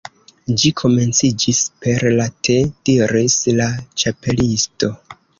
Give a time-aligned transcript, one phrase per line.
[0.61, 2.55] "Ĝi komenciĝis per la Te"
[2.89, 3.67] diris la
[4.05, 4.91] Ĉapelisto.